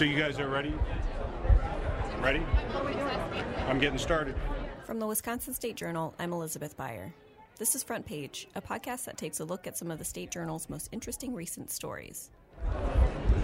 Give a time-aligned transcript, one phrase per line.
[0.00, 0.72] So you guys are ready?
[2.22, 2.40] Ready?
[3.68, 4.34] I'm getting started.
[4.86, 7.12] From the Wisconsin State Journal, I'm Elizabeth Beyer.
[7.58, 10.30] This is Front Page, a podcast that takes a look at some of the State
[10.30, 12.30] Journal's most interesting recent stories.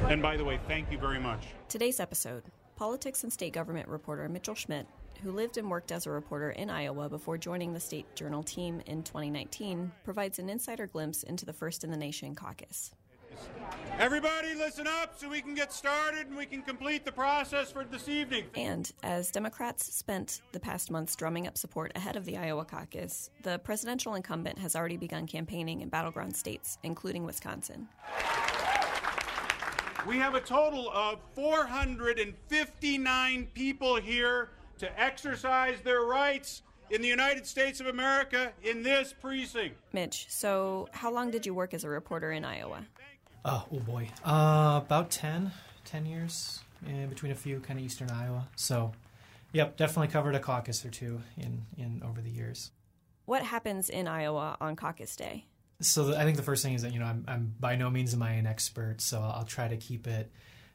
[0.08, 1.44] And by the way, thank you very much.
[1.68, 2.44] Today's episode
[2.74, 4.86] politics and state government reporter Mitchell Schmidt,
[5.22, 8.80] who lived and worked as a reporter in Iowa before joining the State Journal team
[8.86, 12.92] in 2019, provides an insider glimpse into the First in the Nation caucus.
[13.98, 17.82] Everybody, listen up so we can get started and we can complete the process for
[17.82, 18.44] this evening.
[18.54, 23.30] And as Democrats spent the past months drumming up support ahead of the Iowa caucus,
[23.42, 27.88] the presidential incumbent has already begun campaigning in battleground states, including Wisconsin.
[30.06, 37.46] We have a total of 459 people here to exercise their rights in the United
[37.46, 39.76] States of America in this precinct.
[39.92, 42.84] Mitch, so how long did you work as a reporter in Iowa?
[43.44, 44.08] Oh, oh boy.
[44.24, 45.52] Uh, about 10,
[45.84, 48.48] 10 years in between a few, kind of eastern Iowa.
[48.56, 48.92] So,
[49.52, 52.70] yep, definitely covered a caucus or two in, in over the years.
[53.24, 55.46] What happens in Iowa on caucus day?
[55.80, 57.90] So the, I think the first thing is that you know I'm, I'm by no
[57.90, 60.30] means am I an expert, so I'll try to keep it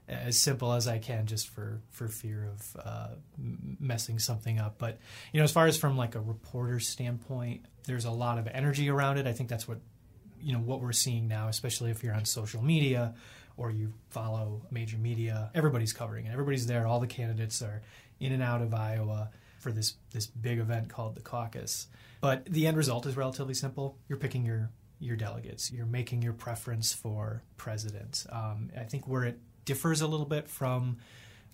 [0.07, 3.07] as simple as I can, just for for fear of uh,
[3.79, 4.75] messing something up.
[4.77, 4.99] But
[5.31, 8.89] you know, as far as from like a reporter standpoint, there's a lot of energy
[8.89, 9.25] around it.
[9.25, 9.79] I think that's what
[10.43, 13.13] you know what we're seeing now, especially if you're on social media
[13.57, 15.51] or you follow major media.
[15.53, 16.31] Everybody's covering it.
[16.31, 16.87] Everybody's there.
[16.87, 17.81] All the candidates are
[18.19, 21.87] in and out of Iowa for this this big event called the caucus.
[22.19, 23.97] But the end result is relatively simple.
[24.07, 24.69] You're picking your
[24.99, 25.71] your delegates.
[25.71, 28.25] You're making your preference for president.
[28.31, 30.97] Um, I think where it differs a little bit from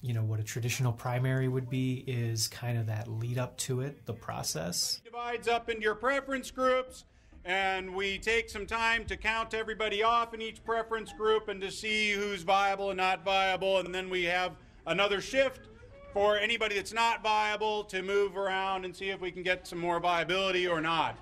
[0.02, 3.82] you know what a traditional primary would be is kind of that lead up to
[3.82, 5.02] it, the process.
[5.04, 7.06] Divides up into your preference groups
[7.48, 11.72] and we take some time to count everybody off in each preference group and to
[11.72, 13.78] see who's viable and not viable.
[13.80, 14.52] And then we have
[14.86, 15.62] another shift
[16.12, 19.80] for anybody that's not viable to move around and see if we can get some
[19.80, 21.18] more viability or not.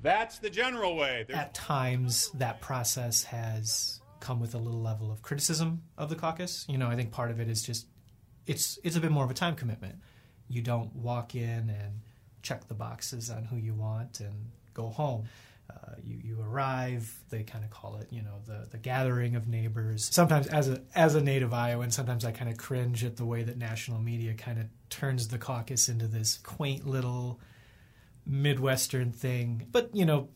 [0.00, 1.26] That's the general way.
[1.28, 6.16] There's- At times, that process has come with a little level of criticism of the
[6.16, 6.64] caucus.
[6.70, 7.86] You know, I think part of it is just
[8.46, 9.96] it's it's a bit more of a time commitment.
[10.48, 12.00] You don't walk in and
[12.42, 15.24] check the boxes on who you want and go home.
[15.70, 17.14] Uh, you, you arrive.
[17.28, 20.08] They kind of call it, you know, the, the gathering of neighbors.
[20.10, 23.42] Sometimes, as a as a native Iowan, sometimes I kind of cringe at the way
[23.42, 27.38] that national media kind of turns the caucus into this quaint little
[28.24, 29.66] midwestern thing.
[29.70, 30.30] But you know,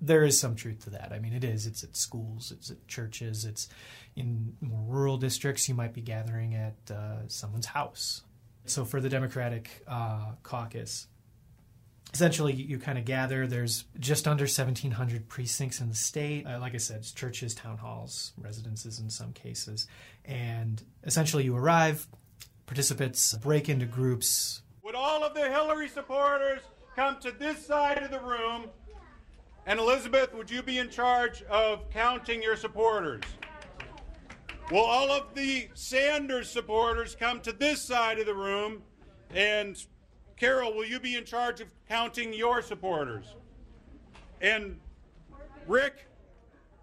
[0.00, 1.12] there is some truth to that.
[1.12, 1.66] I mean, it is.
[1.66, 2.52] It's at schools.
[2.52, 3.44] It's at churches.
[3.44, 3.68] It's
[4.14, 5.68] in more rural districts.
[5.68, 8.22] You might be gathering at uh, someone's house.
[8.66, 11.08] So for the Democratic uh, caucus,
[12.12, 16.46] essentially you kind of gather there's just under 1700 precincts in the state.
[16.46, 19.86] Uh, like i said churches town halls residences in some cases.
[20.24, 22.06] And essentially you arrive
[22.66, 24.62] participants break into groups.
[24.82, 26.60] Would all of the hillary supporters
[26.94, 28.66] come to this side of the room?
[29.66, 33.22] And elizabeth would you be in charge of counting your supporters?
[34.70, 38.82] Will all of the sanders supporters come to this side of the room
[39.32, 39.76] and
[40.36, 43.34] Carol, will you be in charge of counting your supporters?
[44.40, 44.78] And
[45.66, 46.06] Rick,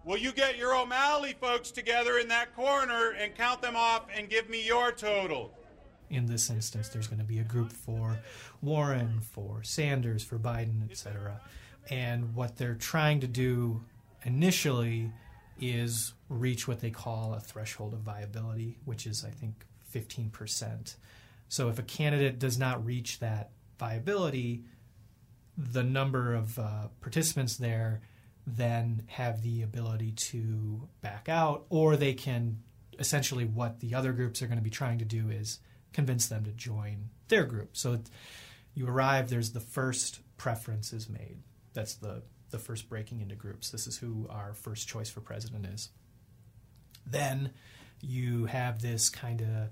[0.04, 4.28] will you get your O'Malley folks together in that corner and count them off and
[4.28, 5.56] give me your total?
[6.10, 8.18] In this instance, there's going to be a group for
[8.60, 11.40] Warren, for Sanders, for Biden, etc.
[11.90, 13.82] And what they're trying to do
[14.24, 15.12] initially
[15.60, 20.96] is reach what they call a threshold of viability, which is, I think, 15%.
[21.54, 24.64] So if a candidate does not reach that viability,
[25.56, 28.00] the number of uh, participants there
[28.44, 32.58] then have the ability to back out, or they can
[32.98, 35.60] essentially what the other groups are going to be trying to do is
[35.92, 37.76] convince them to join their group.
[37.76, 38.00] So
[38.74, 41.36] you arrive, there's the first preference is made.
[41.72, 43.70] That's the the first breaking into groups.
[43.70, 45.90] This is who our first choice for president is.
[47.06, 47.52] Then
[48.00, 49.70] you have this kind of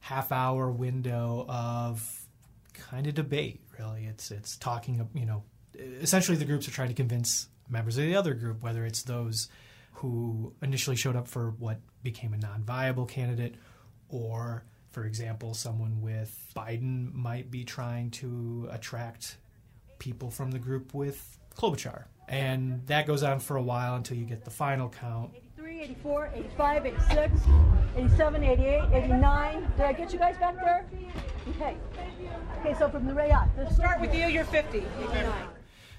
[0.00, 2.26] half hour window of
[2.74, 3.60] kind of debate.
[3.78, 5.08] Really, it's it's talking.
[5.14, 5.44] You know,
[5.74, 9.48] essentially the groups are trying to convince members of the other group, whether it's those
[9.94, 13.54] who initially showed up for what became a non-viable candidate,
[14.08, 19.36] or for example, someone with Biden might be trying to attract
[19.98, 22.04] people from the group with Klobuchar.
[22.28, 25.32] And that goes on for a while until you get the final count.
[25.80, 27.40] 83, 84, 85, 86,
[27.96, 29.72] 87, 88, 89.
[29.76, 30.86] Did I get you guys back there?
[31.48, 31.76] Okay.
[32.60, 33.48] Okay, so from the Rayat.
[33.56, 34.26] Let's start with you.
[34.26, 34.78] You're 50.
[34.78, 35.32] 89.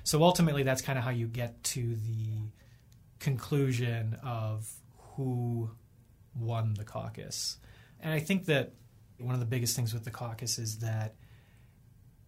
[0.03, 2.51] So ultimately, that's kind of how you get to the
[3.19, 4.71] conclusion of
[5.15, 5.71] who
[6.35, 7.57] won the caucus.
[7.99, 8.73] And I think that
[9.17, 11.15] one of the biggest things with the caucus is that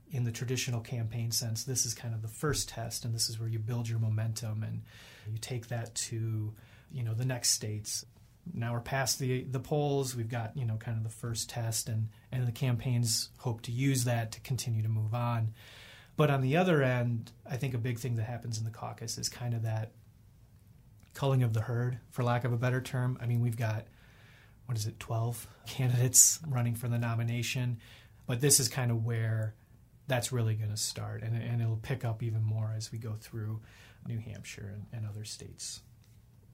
[0.10, 3.40] in the traditional campaign sense, this is kind of the first test, and this is
[3.40, 4.82] where you build your momentum and
[5.32, 6.54] you take that to
[6.94, 8.06] you know the next states.
[8.54, 10.16] Now we're past the the polls.
[10.16, 13.72] We've got you know kind of the first test, and and the campaigns hope to
[13.72, 15.54] use that to continue to move on.
[16.16, 19.18] But on the other end, I think a big thing that happens in the caucus
[19.18, 19.92] is kind of that
[21.16, 23.18] culling of the herd, for lack of a better term.
[23.22, 23.88] I mean, we've got
[24.66, 27.80] what is it, twelve candidates running for the nomination,
[28.28, 29.56] but this is kind of where
[30.08, 33.16] that's really going to start, and, and it'll pick up even more as we go
[33.20, 33.62] through
[34.06, 35.82] New Hampshire and, and other states.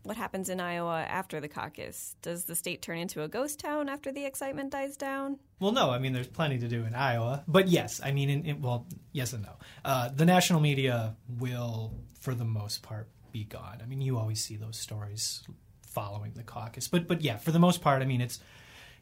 [0.10, 2.16] What happens in Iowa after the caucus?
[2.24, 5.38] Does the state turn into a ghost town after the excitement dies down?
[5.60, 5.92] Well, no.
[5.92, 8.02] I mean, there's plenty to do in Iowa, but yes.
[8.04, 9.52] I mean, in, in, well, yes and no.
[9.86, 13.82] Uh, the national media will, for the most part, be gone.
[13.84, 15.44] I mean, you always see those stories
[15.86, 18.40] following the caucus, but but yeah, for the most part, I mean, it's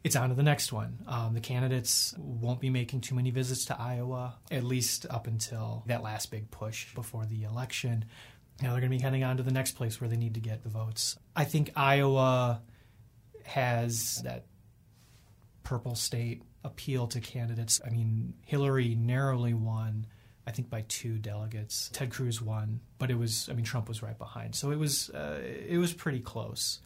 [0.04, 0.98] it's on to the next one.
[1.06, 5.84] Um, the candidates won't be making too many visits to Iowa, at least up until
[5.86, 8.04] that last big push before the election.
[8.60, 10.40] Now they're going to be heading on to the next place where they need to
[10.40, 11.16] get the votes.
[11.36, 12.60] I think Iowa
[13.44, 14.46] has that
[15.62, 17.80] purple state appeal to candidates.
[17.84, 20.06] I mean, Hillary narrowly won,
[20.46, 21.90] I think by two delegates.
[21.92, 25.10] Ted Cruz won, but it was I mean Trump was right behind, so it was
[25.10, 26.80] uh, it was pretty close.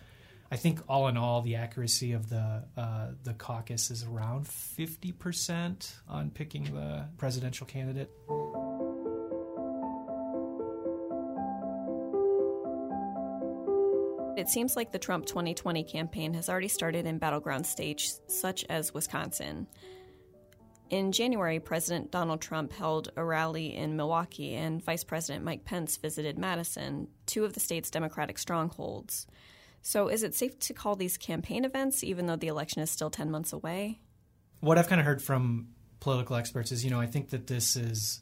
[0.50, 5.12] I think all in all, the accuracy of the uh, the caucus is around fifty
[5.12, 8.10] percent on picking the presidential candidate.
[14.42, 18.92] It seems like the Trump 2020 campaign has already started in battleground states such as
[18.92, 19.68] Wisconsin.
[20.90, 25.96] In January, President Donald Trump held a rally in Milwaukee, and Vice President Mike Pence
[25.96, 29.28] visited Madison, two of the state's Democratic strongholds.
[29.80, 33.10] So, is it safe to call these campaign events, even though the election is still
[33.10, 34.00] 10 months away?
[34.58, 35.68] What I've kind of heard from
[36.00, 38.21] political experts is, you know, I think that this is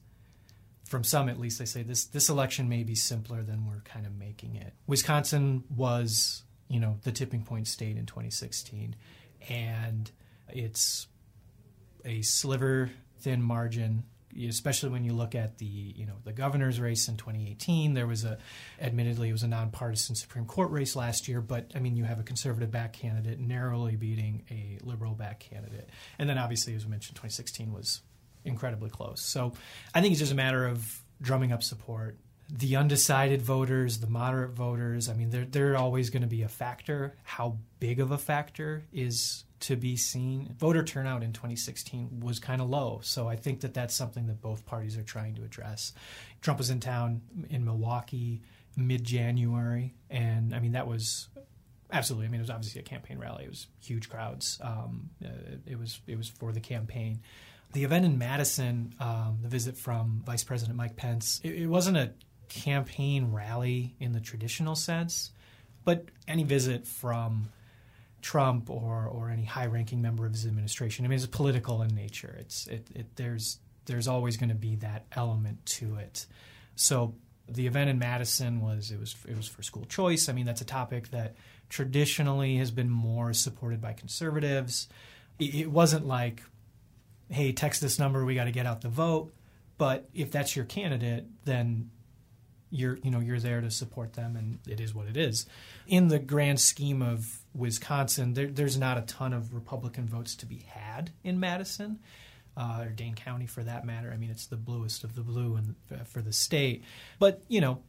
[0.90, 4.06] from some at least, they say this this election may be simpler than we're kind
[4.06, 4.74] of making it.
[4.88, 8.96] Wisconsin was, you know, the tipping point state in 2016,
[9.48, 10.10] and
[10.48, 11.06] it's
[12.04, 12.90] a sliver
[13.20, 14.02] thin margin
[14.48, 18.24] especially when you look at the you know the governor's race in 2018 there was
[18.24, 18.38] a
[18.80, 22.20] admittedly it was a nonpartisan supreme court race last year but i mean you have
[22.20, 26.90] a conservative back candidate narrowly beating a liberal back candidate and then obviously as we
[26.90, 28.02] mentioned 2016 was
[28.44, 29.20] incredibly close.
[29.20, 29.52] So
[29.94, 32.18] I think it's just a matter of drumming up support.
[32.48, 36.48] The undecided voters, the moderate voters, I mean, they're, they're always going to be a
[36.48, 37.14] factor.
[37.22, 40.54] How big of a factor is to be seen.
[40.58, 44.40] Voter turnout in 2016 was kind of low, so I think that that's something that
[44.40, 45.92] both parties are trying to address.
[46.40, 47.20] Trump was in town
[47.50, 48.42] in Milwaukee
[48.76, 51.28] mid January, and I mean, that was
[51.92, 52.26] absolutely.
[52.26, 53.44] I mean, it was obviously a campaign rally.
[53.44, 54.58] It was huge crowds.
[54.62, 55.28] Um, uh,
[55.66, 57.20] it was it was for the campaign
[57.72, 61.96] the event in Madison, um, the visit from Vice President Mike Pence, it, it, wasn't
[61.96, 62.12] a
[62.48, 65.30] campaign rally in the traditional sense,
[65.84, 67.48] but any visit from
[68.22, 72.36] Trump or or any high-ranking member of his administration, I mean, it's political in nature.
[72.38, 76.26] It's it, it there's there's always going to be that element to it.
[76.74, 77.14] So
[77.48, 80.28] the event in Madison was it was it was for school choice.
[80.28, 81.36] I mean, that's a topic that
[81.68, 84.88] traditionally has been more supported by conservatives.
[85.38, 86.42] It wasn't like
[87.30, 89.32] hey, text this number, we got to get out the vote.
[89.78, 91.90] But if that's your candidate, then
[92.70, 95.46] you're you know you're there to support them, and it is what it is.
[95.86, 100.46] In the grand scheme of Wisconsin, there, there's not a ton of Republican votes to
[100.46, 102.00] be had in Madison.
[102.56, 104.10] Uh, or Dane County for that matter.
[104.12, 106.82] I mean, it's the bluest of the blue and uh, for the state.
[107.18, 107.80] But you know,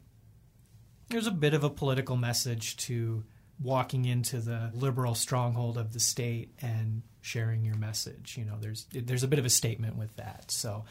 [1.10, 3.24] there's a bit of a political message to
[3.62, 8.36] walking into the liberal stronghold of the state and sharing your message.
[8.38, 10.52] You know, there's there's a bit of a statement with that.
[10.52, 10.86] So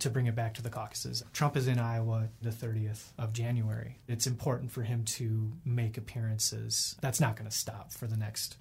[0.00, 3.98] to bring it back to the caucuses, Trump is in Iowa the 30th of January.
[4.08, 6.96] It's important for him to make appearances.
[7.00, 8.56] That's not going to stop for the next,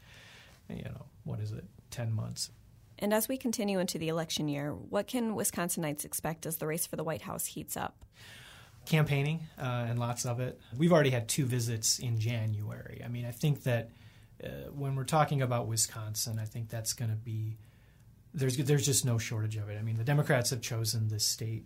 [0.69, 2.51] you know, what is it, 10 months.
[2.99, 6.85] And as we continue into the election year, what can Wisconsinites expect as the race
[6.85, 8.05] for the White House heats up?
[8.85, 10.59] Campaigning uh, and lots of it.
[10.77, 13.01] We've already had two visits in January.
[13.03, 13.89] I mean, I think that
[14.43, 17.57] uh, when we're talking about Wisconsin, I think that's going to be
[18.33, 19.77] there's there's just no shortage of it.
[19.77, 21.65] I mean, the Democrats have chosen this state,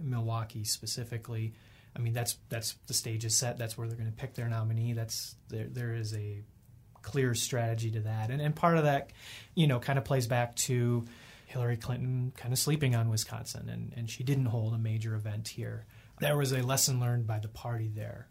[0.00, 1.54] Milwaukee specifically.
[1.94, 3.58] I mean, that's that's the stage is set.
[3.58, 4.92] That's where they're going to pick their nominee.
[4.92, 5.66] That's there.
[5.66, 6.42] There is a
[7.02, 9.12] clear strategy to that, and and part of that,
[9.54, 11.04] you know, kind of plays back to
[11.46, 15.48] Hillary Clinton kind of sleeping on Wisconsin, and and she didn't hold a major event
[15.48, 15.86] here.
[16.18, 18.26] There was a lesson learned by the party there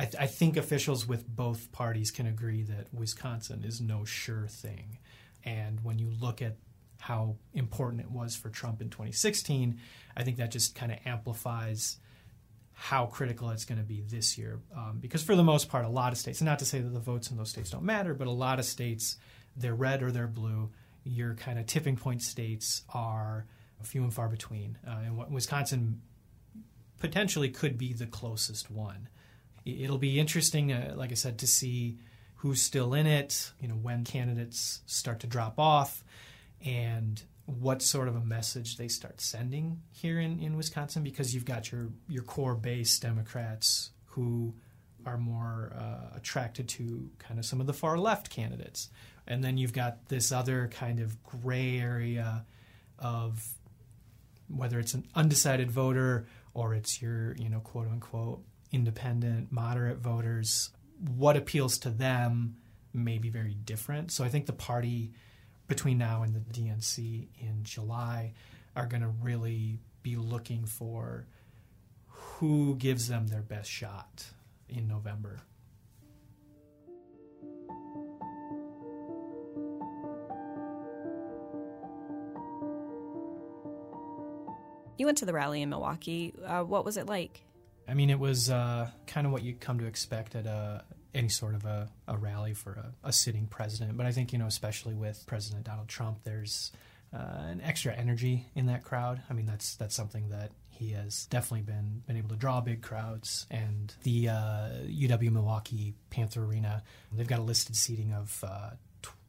[0.00, 4.46] I, th- I, think officials with both parties can agree that Wisconsin is no sure
[4.46, 4.96] thing.
[5.44, 6.56] And when you look at
[7.00, 9.78] how important it was for Trump in 2016,
[10.16, 11.98] I think that just kind of amplifies
[12.72, 14.60] how critical it's going to be this year.
[14.74, 16.98] Um, because for the most part, a lot of states, not to say that the
[16.98, 19.18] votes in those states don't matter, but a lot of states,
[19.54, 20.70] they're red or they're blue.
[21.04, 23.44] Your kind of tipping point states are
[23.82, 24.78] few and far between.
[24.86, 26.00] Uh, and Wisconsin
[27.00, 29.08] potentially could be the closest one.
[29.64, 31.98] It'll be interesting, uh, like I said, to see
[32.36, 36.02] who's still in it, you know, when candidates start to drop off,
[36.64, 41.44] and what sort of a message they start sending here in, in Wisconsin because you've
[41.44, 44.54] got your, your core base Democrats who
[45.06, 48.90] are more uh, attracted to kind of some of the far left candidates.
[49.26, 52.44] And then you've got this other kind of gray area
[52.98, 53.54] of
[54.48, 60.70] whether it's an undecided voter or it's your, you know, quote unquote independent, moderate voters.
[61.16, 62.56] What appeals to them
[62.92, 64.10] may be very different.
[64.10, 65.12] So I think the party
[65.68, 68.32] between now and the DNC in July
[68.74, 71.26] are going to really be looking for
[72.08, 74.24] who gives them their best shot
[74.68, 75.40] in November.
[84.96, 86.34] You went to the rally in Milwaukee.
[86.44, 87.42] Uh, what was it like?
[87.90, 91.28] I mean, it was uh, kind of what you come to expect at a any
[91.28, 93.96] sort of a, a rally for a, a, sitting president.
[93.96, 96.70] But I think, you know, especially with President Donald Trump, there's
[97.12, 97.18] uh,
[97.48, 99.20] an extra energy in that crowd.
[99.28, 102.80] I mean, that's that's something that he has definitely been been able to draw big
[102.80, 103.46] crowds.
[103.50, 108.44] And the uh, UW Milwaukee Panther Arena, they've got a listed seating of.
[108.46, 108.70] Uh,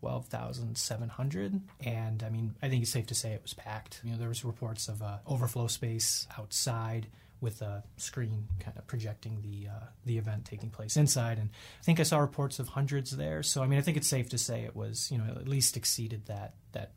[0.01, 4.01] 12,700 and I mean I think it's safe to say it was packed.
[4.03, 7.05] You know there was reports of uh, overflow space outside
[7.41, 11.37] with a screen kind of projecting the uh, the event taking place inside.
[11.39, 13.43] And I think I saw reports of hundreds there.
[13.43, 15.75] So I mean, I think it's safe to say it was you know at least
[15.75, 16.91] exceeded that that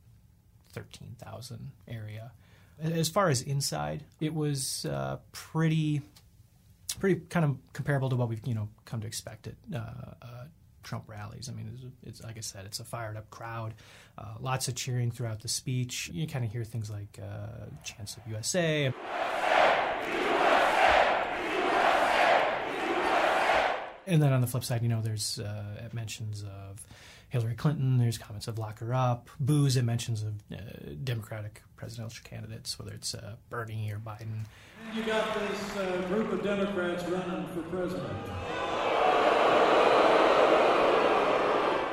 [0.73, 2.33] thirteen thousand area.
[2.81, 6.03] As far as inside, it was uh, pretty
[6.99, 9.79] pretty kind of comparable to what we've you know come to expect at uh,
[10.23, 10.45] uh
[10.83, 11.49] Trump rallies.
[11.49, 13.73] I mean, it's, it's, like I said, it's a fired up crowd,
[14.19, 16.11] uh, lots of cheering throughout the speech.
[16.13, 18.93] You kind of hear things like uh, "Chants of USA."
[24.07, 26.85] And then on the flip side, you know, there's uh, mentions of
[27.31, 27.99] Hillary Clinton.
[27.99, 29.31] There's comments of lock her up.
[29.41, 30.57] Boos and mentions of uh,
[31.03, 34.45] Democratic presidential candidates, whether it's uh, Bernie or Biden.
[34.87, 38.19] And You got this uh, group of Democrats running for president.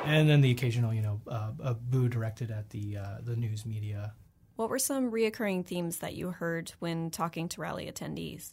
[0.06, 3.66] And then the occasional, you know, uh, a boo directed at the uh, the news
[3.66, 4.14] media.
[4.56, 8.52] What were some reoccurring themes that you heard when talking to rally attendees?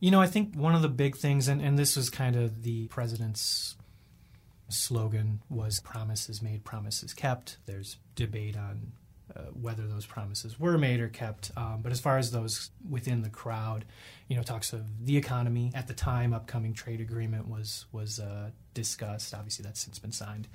[0.00, 2.62] You know, I think one of the big things, and, and this was kind of
[2.62, 3.76] the president's
[4.68, 7.58] slogan, was promises made, promises kept.
[7.66, 8.92] There's debate on
[9.36, 11.52] uh, whether those promises were made or kept.
[11.56, 13.84] Um, but as far as those within the crowd,
[14.26, 18.50] you know, talks of the economy at the time, upcoming trade agreement was was uh,
[18.74, 19.34] discussed.
[19.34, 20.48] Obviously, that's since been signed.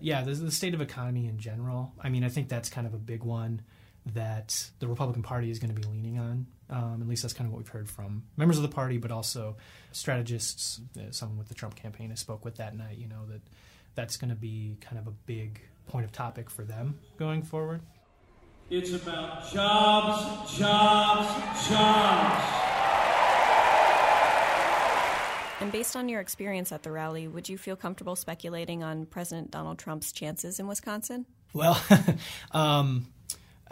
[0.00, 1.92] Yeah, the, the state of economy in general.
[2.02, 3.62] I mean, I think that's kind of a big one
[4.14, 6.46] that the Republican Party is going to be leaning on.
[6.72, 9.10] Um, at least that's kind of what we've heard from members of the party, but
[9.10, 9.56] also
[9.92, 10.80] strategists.
[10.98, 12.96] Uh, someone with the Trump campaign I spoke with that night.
[12.96, 13.42] You know that
[13.94, 17.82] that's going to be kind of a big point of topic for them going forward.
[18.70, 22.44] It's about jobs, jobs, jobs.
[25.60, 29.50] And based on your experience at the rally, would you feel comfortable speculating on President
[29.50, 31.26] Donald Trump's chances in Wisconsin?
[31.52, 31.80] Well,
[32.52, 33.06] um,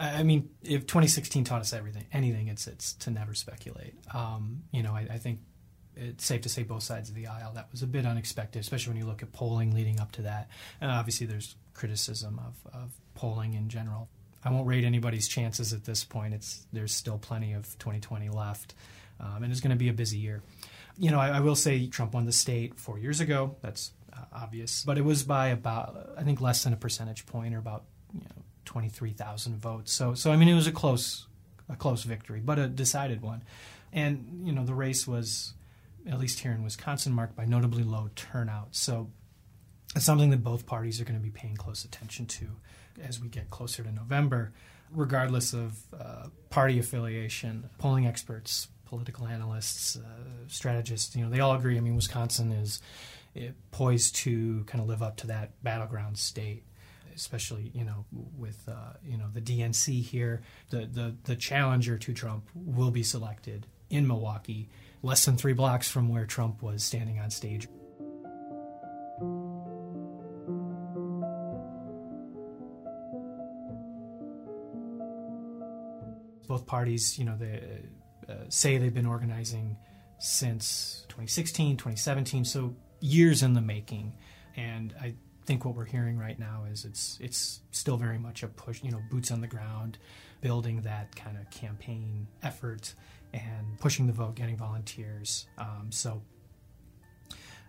[0.01, 3.93] I mean, if 2016 taught us everything, anything, it's it's to never speculate.
[4.13, 5.39] Um, you know, I, I, think
[5.95, 8.93] it's safe to say both sides of the aisle that was a bit unexpected, especially
[8.93, 10.49] when you look at polling leading up to that.
[10.79, 14.09] And obviously, there's criticism of, of polling in general.
[14.43, 16.33] I won't rate anybody's chances at this point.
[16.33, 18.73] It's there's still plenty of 2020 left,
[19.19, 20.41] um, and it's going to be a busy year.
[20.97, 23.55] You know, I, I, will say Trump won the state four years ago.
[23.61, 27.53] That's uh, obvious, but it was by about I think less than a percentage point,
[27.53, 29.91] or about you know 23,000 votes.
[29.91, 31.27] So, so I mean, it was a close,
[31.69, 33.43] a close victory, but a decided one.
[33.93, 35.53] And you know, the race was,
[36.07, 38.69] at least here in Wisconsin, marked by notably low turnout.
[38.75, 39.09] So,
[39.95, 42.47] it's something that both parties are going to be paying close attention to
[43.03, 44.53] as we get closer to November,
[44.91, 47.69] regardless of uh, party affiliation.
[47.77, 50.01] Polling experts, political analysts, uh,
[50.47, 51.77] strategists, you know, they all agree.
[51.77, 52.81] I mean, Wisconsin is
[53.35, 56.63] eh, poised to kind of live up to that battleground state
[57.15, 58.05] especially you know
[58.37, 63.03] with uh, you know the DNC here, the, the the challenger to Trump will be
[63.03, 64.69] selected in Milwaukee,
[65.03, 67.67] less than three blocks from where Trump was standing on stage.
[76.47, 77.81] Both parties, you know, they
[78.27, 79.77] uh, say they've been organizing
[80.19, 84.13] since 2016, 2017, so years in the making.
[84.55, 88.47] And I think what we're hearing right now is it's it's still very much a
[88.47, 89.97] push, you know, boots on the ground,
[90.41, 92.93] building that kind of campaign effort
[93.33, 95.47] and pushing the vote, getting volunteers.
[95.57, 96.21] Um, so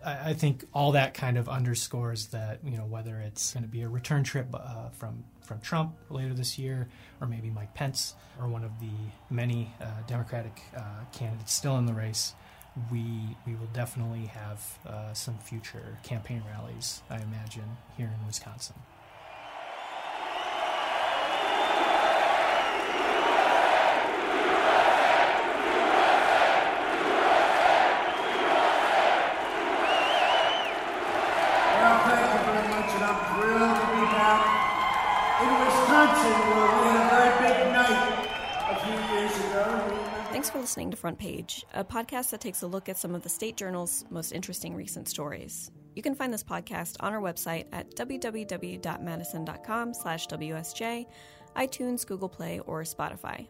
[0.03, 3.69] I, I think all that kind of underscores that you know whether it's going to
[3.69, 6.87] be a return trip uh, from from Trump later this year,
[7.21, 8.91] or maybe Mike Pence, or one of the
[9.29, 12.33] many uh, Democratic uh, candidates still in the race
[12.91, 18.75] we we will definitely have uh, some future campaign rallies, I imagine, here in Wisconsin.
[41.03, 44.31] Front Page, a podcast that takes a look at some of the state journal's most
[44.31, 45.69] interesting recent stories.
[45.95, 51.05] You can find this podcast on our website at www.madison.com slash WSJ,
[51.57, 53.49] iTunes, Google Play, or Spotify.